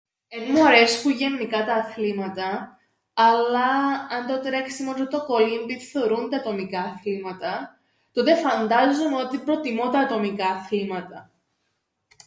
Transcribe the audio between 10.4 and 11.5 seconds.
αθλήματα.